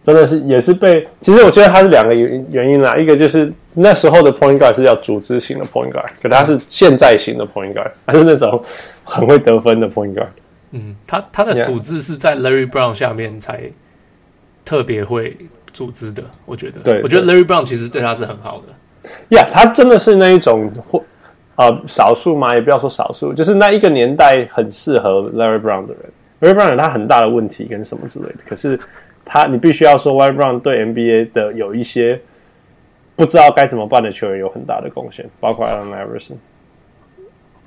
[0.01, 8.63] 真的是也是被，其实我觉得他是两个原原因啦，一个就是那时候的 Point Guard 是要组织型的 Point Guard，可他是现在型的 Point Guard，还是那种
[9.04, 10.30] 很会得分的 Point Guard。
[10.72, 13.70] 嗯，他他的组织是在 Larry Brown 下面才
[14.66, 15.38] 特别会
[15.72, 19.08] 组织的，我觉得，对，我觉得 Larry Brown 其实对他是很好的。
[19.36, 21.04] 呀，他真的是那一种或。
[21.58, 26.10] 呃，少数嘛，也不要说少数，就是那一个年代很适合 Larry Brown 的人。
[26.40, 28.80] Larry Brown 有他很大的问题跟什么之类的，可是
[29.24, 32.20] 他，你必须要说 Larry Brown 对 NBA 的有一些
[33.16, 36.38] 不知道该怎么办的球员有很大的贡献，包括 Allen Iverson。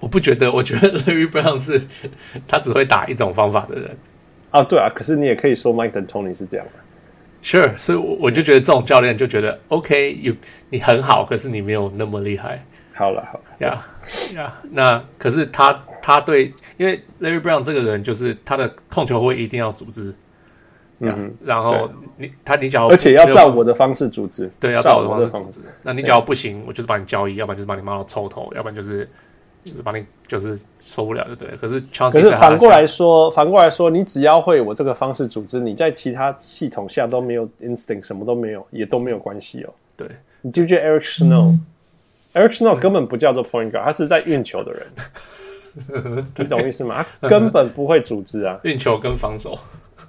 [0.05, 1.83] 我不觉得， 我觉得 Larry Brown 是
[2.47, 3.97] 他只会打一种方法的人。
[4.51, 6.73] 啊，对啊，可是你也可以说 Mike D'Antoni 是这样的。
[7.43, 10.35] Sure，所以我我就觉得这种教练就觉得 OK，有
[10.69, 12.63] 你很好，可是你没有那么厉害。
[12.95, 13.85] 好了，好呀
[14.35, 20.15] 呀，那可是他他对，因为 Larry Brown 这个人就是他的控球会一定要组织，
[21.01, 25.67] 嗯，然后你他你只要而且要照我的方式组织，对，要照我的方式组织。
[25.83, 29.11] 那你只要不行，我就是把你交易，要不然就是把你骂到臭头，要不然就是
[29.65, 31.49] 就是把你就是受不了，就对。
[31.57, 39.73] 可是可是反过来说，反过来说，你只要会我这个方式组织，你在其他系统下都没有 instinct，什么都没有，也都没有关系哦。
[39.97, 40.07] 对，
[40.43, 47.05] 你记不记得 Eric Snow？Eric Snow 根本不叫做 point guard，他是在运球的人， 你懂意思吗？
[47.21, 49.59] 他根本不会组织啊，运球跟防守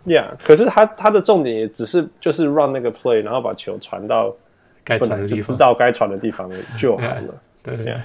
[0.06, 0.32] ，Yeah。
[0.44, 4.36] 可是他他的重点也只是就是 run 那个 play，然后把球传到
[4.84, 7.22] 该传的地方，知道该传的地方就好了。
[7.64, 7.96] 对，对，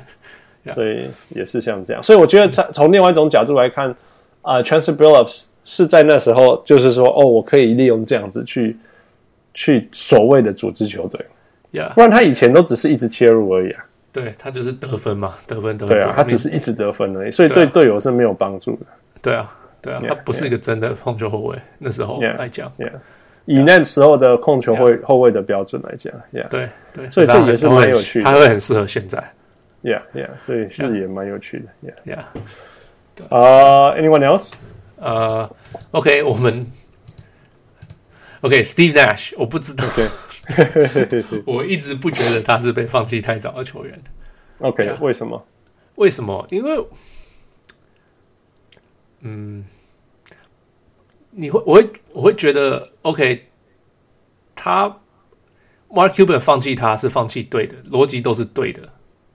[0.74, 2.02] 所以也是像这样。
[2.02, 3.90] 所以我觉得从从另外一种角度来看，
[4.42, 8.76] 啊、呃、Chauncey Billups 是在那时候就是说，哦，我可以利用这样子去
[9.54, 11.24] 去所谓的组织球队
[11.72, 11.92] ，Yeah。
[11.94, 13.84] 不然他以前都只是一直切入而已啊。
[14.12, 15.96] 对，他就是得分嘛，得分得分。
[15.96, 18.86] 对啊，他只是一直得分而已，所以对队友是没有帮助的。
[19.22, 21.56] 对啊，对啊，他不是一个真的控球后卫。
[21.78, 22.72] 那时候来讲，
[23.46, 26.12] 以那时候的控球后后卫的标准来讲，
[26.48, 28.24] 对对，所以这也是蛮有趣的。
[28.24, 29.22] 他会很适合现在。
[29.82, 31.92] Yeah, yeah，所以是也蛮有趣的。
[32.06, 32.16] Yeah,
[33.24, 33.34] yeah。
[33.34, 34.50] 啊，Anyone else？
[34.96, 35.50] 呃
[35.92, 36.66] ，OK，我们
[38.42, 39.84] OK，Steve Nash，我不知道。
[41.46, 44.02] 我一直不觉得他是被放弃太早的球员。
[44.58, 45.46] OK，啊，为什么？
[45.94, 46.46] 为什么？
[46.50, 46.86] 因为，
[49.20, 49.64] 嗯，
[51.30, 53.46] 你会，我会，我会觉得，OK，
[54.54, 54.88] 他
[55.88, 58.88] Mark Cuban 放弃他是放弃对的，逻辑都是对的。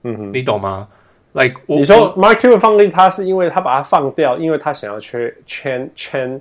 [0.06, 0.88] 嗯哼，你懂吗
[1.32, 6.40] ？Like，你说 Mark Cuban 放弃他是因为他把他放掉，因为他想要缺签签。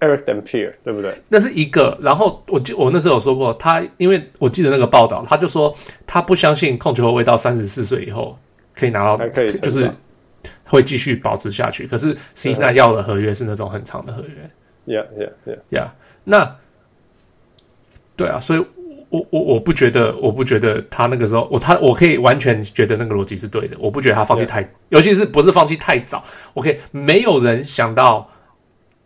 [0.00, 1.14] Eric Dampier 对不对？
[1.28, 1.96] 那是一个。
[2.02, 5.74] 然后我记我那时候有说过，他因为我记得那个报道，他就说
[6.06, 8.36] 他不相信控球后卫到三十四岁以后
[8.74, 9.90] 可以拿到，可以就是
[10.66, 11.86] 会继续保持下去。
[11.86, 14.98] 可是 Steve Nash 要的合约是那种很长的合约。
[14.98, 15.88] Yeah, yeah, yeah, yeah.
[16.24, 16.54] 那
[18.14, 18.66] 对啊，所以
[19.14, 23.76] 我我我不觉得，我不觉得他那个时候我他我可以完全觉得那个逻辑是对的。
[23.78, 26.22] 我不觉得他放弃太，尤其是不是放弃太早。
[26.54, 28.28] OK，没有人想到。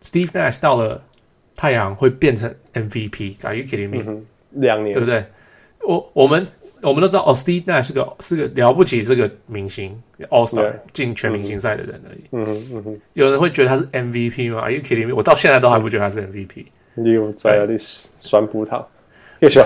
[0.01, 1.03] Steve Nash 到了
[1.57, 4.23] 太阳会变成 MVP，Are you kidding me？
[4.53, 5.25] 两年，对不对？
[5.83, 6.47] 我我们
[6.83, 12.21] 我们都知道，哦，Steve Nash 是个是个了不起，是个明星，All Star 进全明星赛的人而已。
[12.31, 15.15] 嗯哼嗯哼，有人会觉得他是 MVP 吗？Are you kidding me？
[15.17, 16.67] 我到现在都还不觉得他是 MVP。
[16.95, 17.77] 你有在那里
[18.21, 18.85] 酸葡萄？
[19.41, 19.61] 继续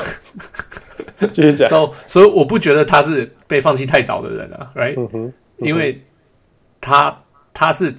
[1.33, 1.69] 继续讲。
[1.69, 5.33] 所以所以我不觉得他是被放弃太早的人啊，Right？
[5.59, 6.03] 因为
[6.81, 7.17] 他
[7.53, 7.95] 他是。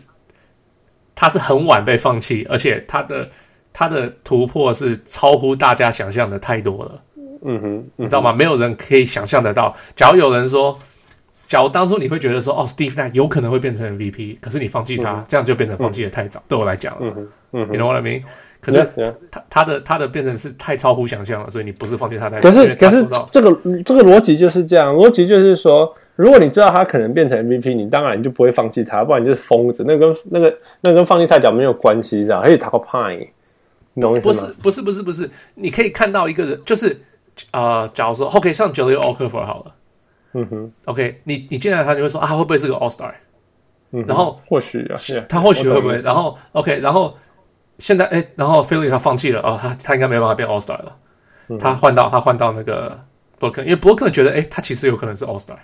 [1.16, 3.30] 他是很晚被放弃，而且他的
[3.72, 7.04] 他的突破是超乎大家想象的太多了。
[7.16, 8.34] 嗯哼，嗯哼，你知道吗？
[8.34, 9.72] 没有人可以想象得到。
[9.96, 10.78] 假如有人说，
[11.48, 16.40] 假如当初你会觉得说，哦，Steve Nash 有可能会变成 MVP，可是你放弃他，嗯、这样就变成放弃的太早。
[16.40, 18.24] 嗯、对我来讲，嗯哼，嗯哼，You know what I mean？
[18.64, 22.50] 可是.他他的他的变成是太超乎想象了，所以你不是放弃他太早。
[22.50, 23.52] 可是可是这个
[23.84, 25.94] 这个逻辑就是这样，逻辑就是说。
[26.16, 29.84] 如果你知道他可能变成 MVP，你当然你就不会放弃他，不然你就是疯子。
[29.84, 32.40] 那跟那个那跟放弃太早没有关系，这样。
[32.40, 33.18] 而且他个派，
[33.96, 34.54] 你懂我意思吗？
[34.62, 36.96] 不是不是不是不是，你可以看到一个人，就是
[37.50, 39.76] 啊、呃，假如说 OK 上 Jahlil Okafor 好了，
[40.34, 43.12] 嗯哼，OK，你你进来他就会说啊，他会不会是个 All Star？
[43.90, 46.00] 嗯，然后或许啊，他或许会不会？
[46.02, 47.18] 然后 OK，然后
[47.80, 50.98] 现在哎，然后 Philly 他放弃了哦，他他应该没办法变 All Star 了，
[51.50, 53.00] 嗯、他换到他换到那个
[53.40, 55.58] Brooklyn，因为 Brooklyn 觉得哎，他其实有可能是 All Star，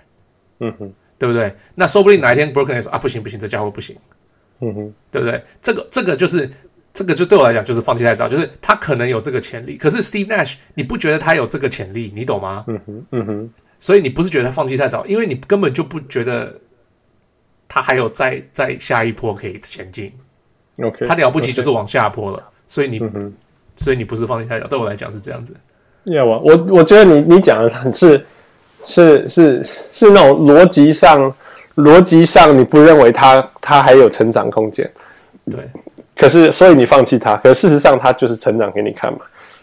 [0.58, 1.54] 嗯哼，对不对？
[1.74, 3.96] 那说不定哪一天 Brooklyn 说啊不行不行，这家伙不行，
[4.60, 5.42] 嗯哼，对不对？
[5.62, 6.50] 这个这个就是
[6.92, 12.64] 这个就对我来讲就是放弃太早，就是他可能有这个潜力，可是 Steve Nash 你不觉得他有这个潜力，你懂吗？
[12.66, 16.54] 嗯哼，嗯哼，所以你不是觉得他放弃太早，因为你根本就不觉得
[17.68, 20.12] 他还有再再下一波可以前进。
[20.82, 23.32] OK，他了不起就是往下坡了.所以你、嗯，
[23.76, 24.66] 所以你不是放弃太早。
[24.66, 25.54] 对我来讲是这样子。
[26.04, 28.24] 要啊，我我觉得你你讲的很是
[28.84, 31.32] 是是是那种逻辑上
[31.76, 34.90] 逻辑上你不认为他他还有成长空间，
[35.50, 35.58] 对。
[36.16, 39.20] 可是所以你放弃他，可是事实上他就是成长给你看嘛。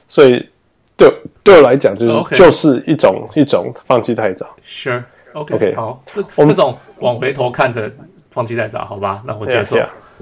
[0.09, 0.47] 所以
[0.95, 1.11] 对
[1.43, 2.35] 对我来讲就是、okay.
[2.35, 4.47] 就是一种一种放弃太早。
[4.63, 5.73] Sure，OK，、okay.
[5.73, 5.75] okay.
[5.75, 7.91] 好，这这种往回头看的
[8.31, 9.21] 放弃太早，好吧？
[9.25, 9.77] 那我接受。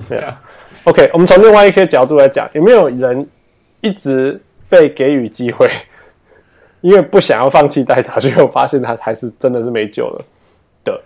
[0.09, 0.41] 对啊。
[0.85, 3.27] OK，我们从另外一些角度来讲，有没有人
[3.81, 5.67] 一直被给予机会，
[6.81, 10.25] 因为不想要放弃太早，最后发现他还是真的是没救了
[10.83, 11.01] 的？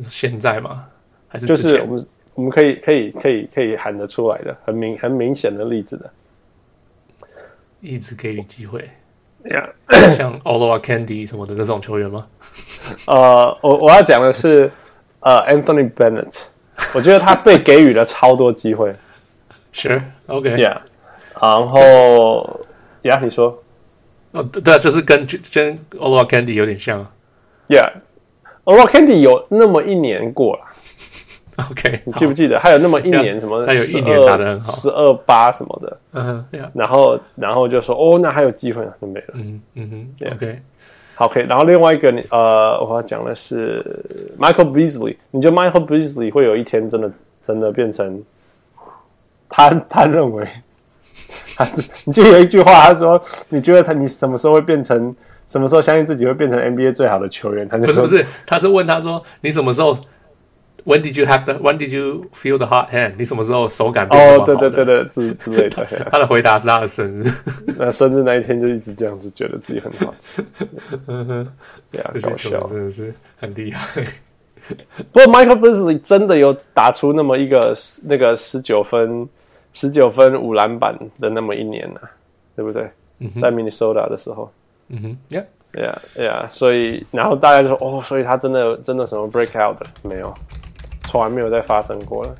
[0.00, 0.86] 现在吗？
[1.28, 6.10] 还是就是我们我们可以可以可以可以喊得出来的很明很明显的例子的，
[7.80, 8.90] 一直给予机会.
[10.16, 12.26] 像 Oluwa Candy 什么的这种球员吗？
[13.06, 14.70] 呃，我我要讲的是
[15.20, 16.36] 呃 Anthony Bennett。
[16.94, 18.94] 我觉得他被给予了超多机会，
[19.72, 20.78] 是 OK，Yeah，
[21.40, 22.60] 然后
[23.02, 23.62] 呀，你说，
[24.32, 27.06] 哦，对啊，就是跟跟 Oluwa Candy 有点像
[27.68, 30.62] ，Yeah，Oluwa Candy 有那么一年过了
[31.70, 32.58] ，OK，你记不记得？
[32.58, 33.64] 还有那么一年什么？
[33.64, 40.60] 他有一年打的很好，十二八什么的，嗯哼，然后然后就说，哦，那还有机会呢，就没了，嗯嗯哼，OK。
[41.20, 43.84] OK，然后另外一个你呃，我要讲的是
[44.38, 45.16] Michael Beasley。
[45.30, 48.22] 你觉得 Michael Beasley 会有一天真的真的变成
[49.48, 50.48] 他他认为
[51.56, 51.66] 他
[52.06, 55.14] 你就有一句话，他说你觉得他你什么时候会变成
[55.46, 57.68] 什么时候相信自己会变成 NBA 最好的球员？
[57.68, 59.94] 他就说不是不是，他是问他说你什么时候
[60.84, 61.54] ？When did you have the?
[61.54, 63.14] When did you feel the hot hand?
[63.18, 64.42] 你什么时候手感变好？
[64.42, 65.86] 哦，对对对对，之之类的。
[66.10, 67.32] 他的回答是他的生日，
[67.78, 70.14] 那生日那一天就一直这样子，觉得自己很好。
[71.06, 71.48] 嗯哼，
[71.90, 74.04] 对啊，搞笑，真的是很厉害。
[75.12, 79.28] 不过 Michael Beasley 真的有打出那么一个那个十九分、
[79.72, 82.10] 十九分五篮板的那么一年呢、啊，
[82.54, 82.88] 对不对？
[83.18, 84.50] 嗯、在 Minnesota 的时候，
[84.88, 90.32] 嗯哼 yeah, yeah, 所以然后大家就说，哦，所以他真的真的什么 breakout 的没有？
[91.10, 92.36] 从来没有再发生过了。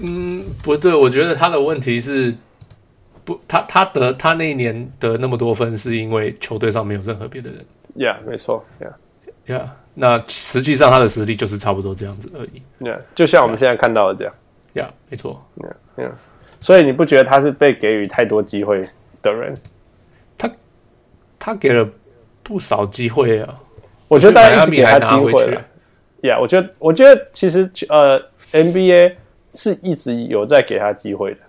[0.00, 2.32] 嗯，不对，我觉得他的问题是
[3.24, 7.64] 不，他他得他那一年得那么多分，是因为球队上没有任何别的人。
[7.96, 8.64] Yeah，没错。
[8.80, 12.62] Yeah，Yeah，那实际上他的实力就是差不多这样子而已。
[12.78, 14.32] Yeah，就像我们现在看到的这样。
[14.72, 15.44] Yeah，没错。
[15.56, 16.12] Yeah，Yeah，
[16.60, 18.88] 所以你不觉得他是被给予太多机会
[19.20, 19.52] 的人？
[20.38, 20.48] 他
[21.40, 21.88] 他给了
[22.44, 23.58] 不少机会啊，
[24.06, 25.52] 我觉得大家一直给他机会。
[25.52, 25.60] 呀、
[26.22, 28.20] yeah，我觉得，我觉得其实呃
[28.52, 29.14] ，NBA
[29.52, 31.40] 是一直有在给他机会的。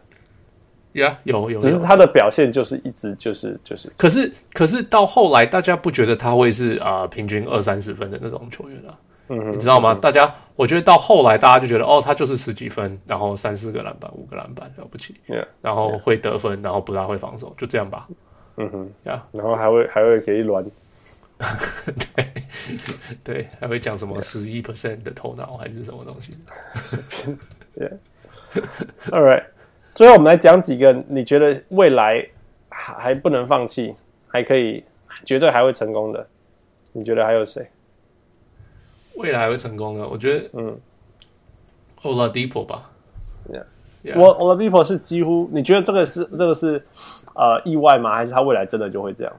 [1.01, 3.91] 呀、yeah，有有，只是他的表现就是一直就是就是。
[3.97, 8.99] 可是可是到后来，大家不觉得他会是啊、呃、平均二三十分的那种球员了、啊。
[9.29, 9.93] 嗯，你知道吗？
[9.93, 15.15] 嗯、大家，我觉得到后来，大家就觉得哦，他就是十几分，然后三四个篮板，五个篮板了不起。
[15.27, 18.07] Yeah, 然后会得分，然后不大会防守，就这样吧。
[18.57, 20.63] 嗯哼，呀、然后还会还会给一轮。
[22.15, 22.33] 对
[23.23, 26.33] 对，还会讲什么十一 percent 的头脑还是什么东西？
[27.75, 29.43] Yeah，All right，
[29.93, 32.25] 最后我们来讲几个你觉得未来
[32.69, 33.95] 还还不能放弃，
[34.27, 34.83] 还可以
[35.25, 36.25] 绝对还会成功的，
[36.91, 37.67] 你觉得还有谁？
[39.15, 40.79] 未来还会成功的，我觉得嗯
[42.03, 42.89] ，Oladipo 吧。
[43.49, 43.65] Yeah，
[44.19, 46.81] 我 Oladipo 是几乎，你觉得这个是这个是
[47.35, 48.15] 呃意外吗？
[48.15, 49.33] 还是他未来真的就会这样？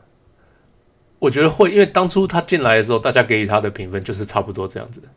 [1.24, 5.08] 我觉得会，因为当初他进来的时候，大家给予他的评分就是差不多这样子的。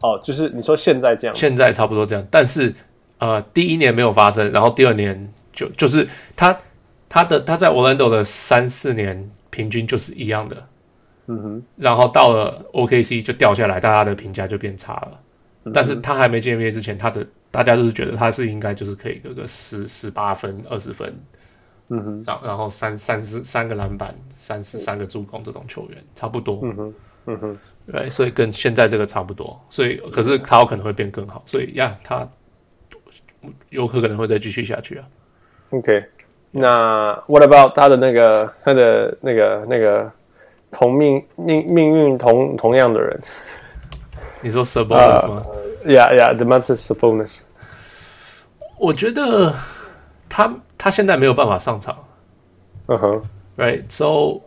[0.00, 2.26] 哦，就是你说现在这样，现在差不多这样。
[2.28, 2.74] 但是，
[3.18, 6.58] 呃，第一年没有发生，然后第二年就就是他
[7.08, 10.56] 他的他在 Orlando 的三四年平均就是一样的。
[11.26, 11.62] 嗯哼。
[11.76, 15.20] 然后到了 OKC 就掉下来，大家的评价就变差了。
[15.64, 21.14] 嗯、但是他还没进 NBA 之前，他的大家都是觉得他是应该就是可以得个十十八分、二十分。
[21.88, 26.60] 嗯哼，然然后三三四三个篮板，三四三个助攻，这种球员差不多。
[26.62, 26.94] 嗯哼，
[27.26, 29.58] 嗯哼，对，所以跟现在这个差不多。
[29.70, 31.42] 所以，可是他有可能会变更好。
[31.46, 32.26] 所以呀，他
[33.70, 35.08] 有可能会再继续下去啊。
[35.70, 36.04] OK，
[36.50, 40.10] 那 What about 他的那个他的那个那个
[40.70, 43.20] 同命命命运同同样的人？
[44.40, 45.44] 你说 Sabonis 吗
[45.84, 47.38] ？Uh, yeah, yeah, the man is Sabonis。
[48.78, 49.52] 我觉得
[50.28, 51.98] 他他现在没有办法上场。
[52.86, 53.22] 嗯哼
[53.58, 54.40] ，Right，So，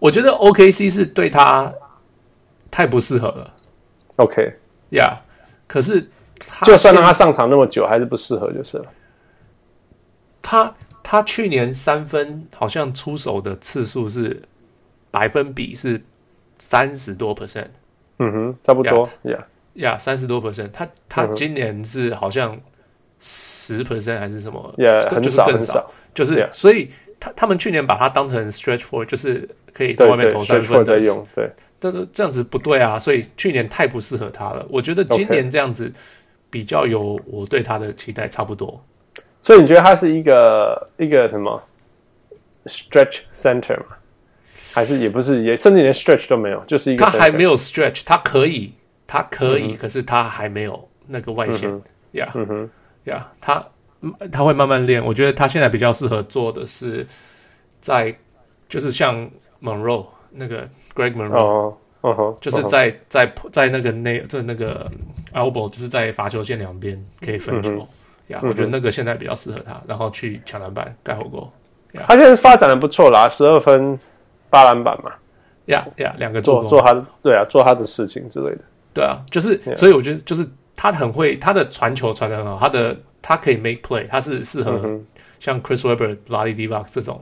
[0.00, 1.72] 我觉得 OKC 是对他
[2.70, 3.54] 太不适合了。
[4.16, 5.18] OK，Yeah，
[5.68, 6.08] 可是
[6.64, 8.86] 就算让他上场那么久，还是不适合就是了。
[10.42, 14.42] 他他去年三分好像出手的次数是
[15.10, 16.02] 百分比是
[16.58, 17.68] 三十多 percent。
[18.18, 20.70] 嗯哼，差不多，Yeah，Yeah，，三十多 percent。
[20.72, 22.58] 他他今年是好像
[23.20, 26.90] 十 percent 还是什么？Yeah，很少就是所以。
[27.20, 31.50] 他他们去年把它当成 stretch four，就是可以在外面投三分的用，对，
[31.80, 34.64] 但是这样子不对啊，所以去年太不适合他了。
[34.70, 35.92] 我觉得今年这样子
[36.48, 38.80] 比较有我对他的期待差不多。
[39.42, 41.60] 所以你觉得他是一个一个什么
[42.66, 43.96] ？stretch center 吗？
[44.72, 48.72] 还是也不是，也甚至连 stretch 都没有，就是一个他还没有 stretch，他可以，
[49.08, 51.68] 他可以，嗯、可是他还没有那个外线。
[52.12, 52.70] 呀，嗯哼，
[53.08, 53.66] 呀、yeah, 他。
[54.30, 57.04] 他会慢慢练，我觉得他现在比较适合做的是
[57.80, 58.16] 在，
[58.68, 59.28] 就是像
[59.60, 64.88] Monroe 那个 Greg Monroe，哦哦，就是在在在那个内在那个
[65.32, 67.84] elbow，就是在罚球线两边可以分球
[68.28, 68.38] 呀。
[68.44, 71.52] 我觉得那个现在比较适合他，然后去抢篮板盖火锅。
[72.06, 73.98] 他现在发展的不错啦，十二分
[74.48, 75.10] 八篮板嘛，
[75.64, 78.60] 呀呀，两个做做他对啊，做他的事情之类的。
[78.94, 82.96] 对啊，就是所以我觉得就是他很会，他的传球传的很好，他的。
[83.20, 84.80] 他可以 make play，他是适合
[85.40, 87.20] 像 Chris Webber、Vlade Divac 这种。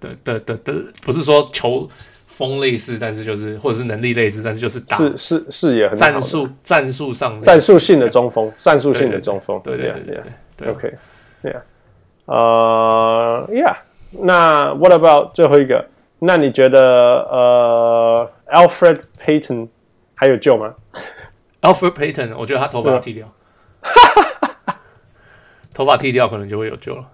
[0.00, 1.86] 的的的的，不是说球
[2.26, 10.22] 风类似，但是就是或者是能力类似，但是就是打是是视野很战术战术上战术性的中锋，战术性的中锋，对对对
[10.56, 11.60] 对，OK，Yeah，
[12.24, 13.76] 呃，Yeah，
[14.10, 15.86] 那 What about 最后一个？
[16.18, 19.68] 那你觉得呃，Alfred Payton
[20.14, 20.74] 还有救吗
[21.64, 23.28] ？Alfred Payton，我觉得他头发要剃掉。
[25.74, 27.04] 头发剃掉可能就会有救了。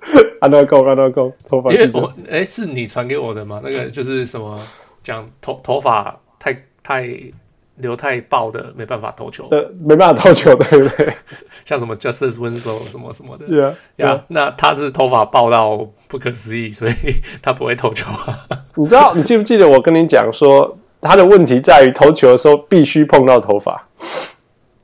[0.40, 1.70] 安德够，安德够，头发。
[1.70, 3.60] 因为我哎、欸，是你传给我的吗？
[3.62, 4.58] 那个就是什么
[5.02, 7.06] 讲头头发太太
[7.76, 9.46] 留太爆的，没办法投球。
[9.50, 11.12] 呃，没办法投球，对不对？
[11.66, 13.46] 像什么 Justice Winslow 什么什么的。
[13.46, 15.76] 对啊，呀，那他是头发爆到
[16.08, 16.94] 不可思议，所以
[17.42, 18.46] 他不会投球啊。
[18.76, 19.12] 你知道？
[19.14, 23.86] 你记不记得我跟你讲说，他的问题在于投球的时候必须碰到头发。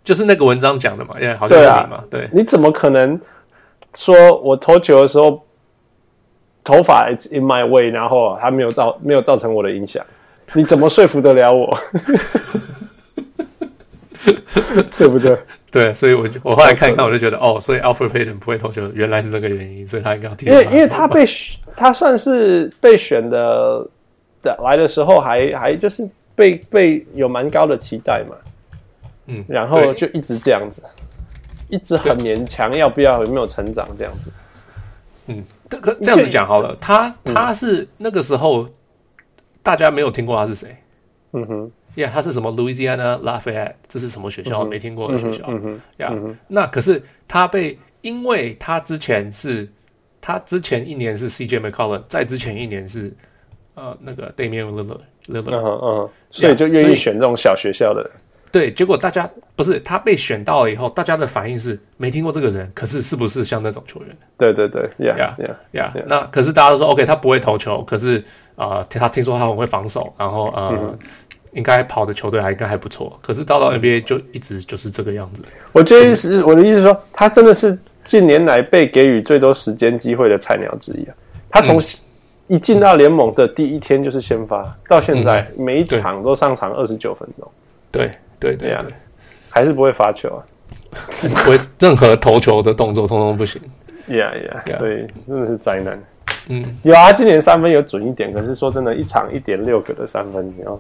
[0.05, 3.21] 就是那个文章讲的嘛，因为好像是你嘛，对，啊、对，你怎么可能
[3.95, 5.45] 说我投球的时候
[6.63, 10.05] 头发 it's in my way，然后他没有造没有造成我的影响？
[10.53, 11.77] 你怎么说服得了我？
[14.97, 15.37] 对不对？
[15.73, 20.47] 对，所以我就我后来看一看，我就觉得哦，所以 Alfred Payton 不会投球，原来是这个原因，所以他应该要替。
[20.47, 21.25] 因为因为他被
[21.77, 23.87] 他算是被选的
[24.47, 28.37] 的来的时候还，还还就是被被有蛮高的期待嘛。
[29.27, 30.83] 嗯，然后就一直这样子，
[31.69, 34.31] 一直很勉强，要不要有没有成长这样子？
[35.27, 38.65] 嗯，这个这样子讲好了，他他是那个时候
[39.65, 40.77] 大家没有听过他是谁？
[41.33, 43.75] 嗯哼，呀，他是什么 Louisiana Lafayette？
[43.89, 44.65] 这是什么学校？
[44.65, 45.45] 没听过的学校。
[45.49, 46.13] 嗯哼，呀，
[46.47, 49.69] 那可是他被，因为他之前是，
[50.21, 53.13] 他之前一年是 CJ McCollum，在之前一年是
[53.77, 58.11] 呃那个 Damian Lillard，嗯嗯，所以就愿意选这种小学校的人。
[58.53, 64.17] 对，结果大家不是他被选到了以后，大家的反应是没听过这个人，可是是不是像那种球员？
[64.39, 65.91] 对对对，Yeah Yeah Yeah。
[66.07, 68.19] 那可是大家都说 OK，他不会投球，可是
[68.55, 70.99] 啊、呃，他听说他很会防守，然后呃，嗯、
[71.53, 73.19] 应该跑的球队还应该还不错。
[73.21, 75.43] 可是到了 NBA 就一直就是这个样子。
[75.73, 81.15] 我觉得是我的意思是说，他真的是近年来被给予最多时间机会的菜鸟之一啊。
[81.51, 81.79] 他从
[82.49, 87.51] 一进到联盟的第一天就是先发，到现在每一场都上场二十九分钟。
[87.91, 88.11] 对。
[88.39, 88.85] 对对呀，
[89.49, 90.45] 还是不会罚球啊，
[91.23, 93.59] 不会任何投球的动作通通不行。
[94.09, 95.99] 呀呀，所以真的是灾难。
[96.49, 100.79] 嗯，有啊，今年三分有准一点，可是说真的，一场一点六个的三分，然后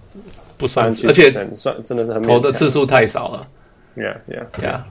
[0.59, 3.49] 不算，而且算真的是很投的次数太少了。
[3.95, 4.87] 呀呀呀，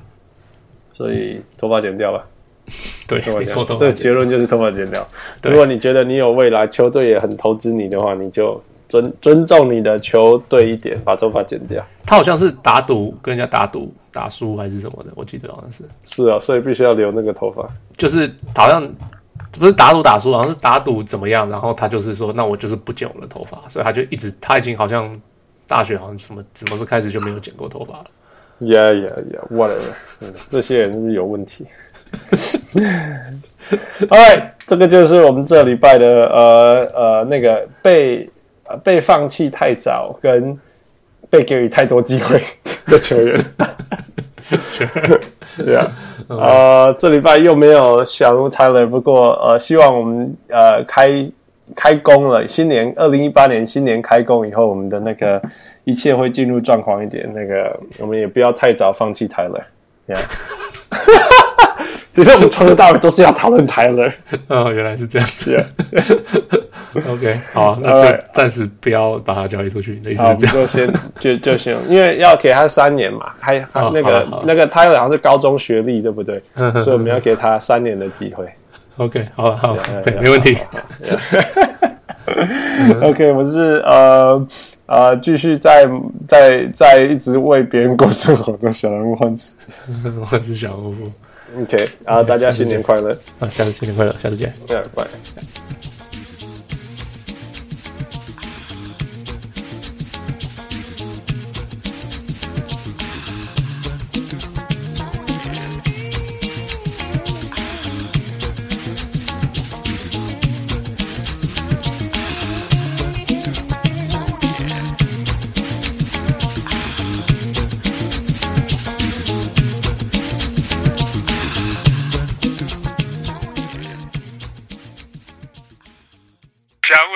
[0.92, 2.26] 所以头发剪掉吧。
[3.08, 5.08] 对，没错，这个结论就是头发剪掉。
[5.44, 8.62] 如果你觉得你有未来，球队也很投资你的话，你就。
[8.88, 11.84] 尊尊重你的球队一点，把头发剪掉。
[12.06, 15.84] 他好像是打赌，跟人家打赌打输还是什么的，我记得好像是。
[16.04, 17.68] 是啊，所以必须要留那个头发。
[17.98, 18.88] 就是好像
[19.60, 25.20] 不是打赌打输，好像是打赌怎么样，然后他就是说，那我就是不剪我的头发，所以他就一直他已经好像
[25.66, 28.06] 大学好像什么什么时候开始就没有剪过头发了。
[28.62, 29.94] Yeah, yeah, yeah, whatever。
[30.22, 31.66] 嗯，这些人有问题
[34.10, 38.30] Alright，这个就是我们这礼拜的呃呃那个被。
[38.68, 40.60] 呃，被放弃太早，跟
[41.30, 42.42] 被给予太多机会
[42.90, 43.40] 的球员。
[45.56, 45.92] 对啊，
[46.28, 51.08] 呃，这礼拜又没有小人物 Tyler，不过呃，希望我们呃开
[51.76, 55.40] 开工了，新年二零一八年新年开工以后，我们的那个
[55.84, 59.62] 一切会进入状况一点，那个我们也不要太早放弃 Tyler，
[60.08, 60.22] 对啊。
[62.16, 64.10] 其实我们从头到尾都是要讨论 Tyler。
[64.48, 65.62] 哦，原来是这样子。
[67.10, 69.98] OK，好，那就暂时不要把他交易出去。
[69.98, 76.42] 意思是这样，就先 就就行，因为要给他三年嘛，还还那个那个 Tyler 好像是高中学历，对不对？
[76.56, 78.48] 所以我们要给他三年的机会。
[78.96, 80.58] OK，好好，对，没问题。
[83.02, 84.48] OK，我是呃
[84.86, 85.86] 呃，继续在
[86.26, 89.54] 在在一直为别人过生活的小人物欢子，
[90.32, 91.12] 我是小人物。
[91.58, 93.12] OK，啊，大家新年快乐！
[93.40, 94.54] 啊，下次新年快乐，下次见。
[94.68, 95.08] 拜，拜。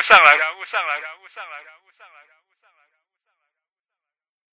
[0.10, 0.36] 上来。
[0.38, 1.89] 人物上来人物上来。